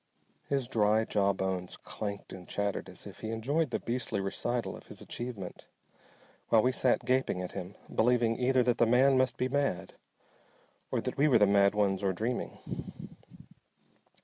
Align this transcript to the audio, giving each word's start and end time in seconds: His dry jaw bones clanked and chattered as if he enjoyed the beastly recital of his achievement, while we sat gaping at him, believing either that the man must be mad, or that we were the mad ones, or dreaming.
His 0.49 0.67
dry 0.67 1.05
jaw 1.05 1.31
bones 1.31 1.77
clanked 1.77 2.33
and 2.33 2.47
chattered 2.47 2.89
as 2.89 3.05
if 3.05 3.19
he 3.19 3.29
enjoyed 3.29 3.69
the 3.69 3.79
beastly 3.79 4.19
recital 4.19 4.75
of 4.75 4.87
his 4.87 4.99
achievement, 4.99 5.67
while 6.49 6.63
we 6.63 6.71
sat 6.71 7.05
gaping 7.05 7.39
at 7.39 7.51
him, 7.51 7.75
believing 7.93 8.35
either 8.39 8.63
that 8.63 8.79
the 8.79 8.87
man 8.87 9.15
must 9.15 9.37
be 9.37 9.47
mad, 9.47 9.93
or 10.89 11.01
that 11.01 11.17
we 11.17 11.27
were 11.27 11.37
the 11.37 11.45
mad 11.45 11.75
ones, 11.75 12.01
or 12.01 12.13
dreaming. 12.13 13.13